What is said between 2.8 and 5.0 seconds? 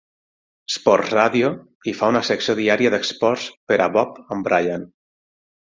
d'esports per a Bob and Brian.